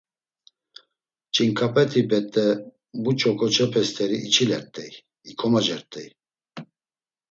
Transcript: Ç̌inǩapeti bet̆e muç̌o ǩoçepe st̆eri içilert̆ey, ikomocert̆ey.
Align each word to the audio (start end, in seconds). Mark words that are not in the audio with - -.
Ç̌inǩapeti 1.33 2.01
bet̆e 2.09 2.47
muç̌o 3.03 3.31
ǩoçepe 3.39 3.81
st̆eri 3.87 4.17
içilert̆ey, 4.27 4.91
ikomocert̆ey. 5.31 6.07